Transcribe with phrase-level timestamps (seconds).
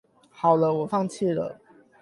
[0.31, 1.61] 好了我放棄了